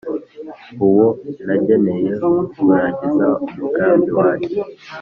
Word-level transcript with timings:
uwo 0.85 1.07
nageneye 1.45 2.09
kurangiza 2.51 3.27
umugambi 3.49 4.09
wanjye, 4.19 4.57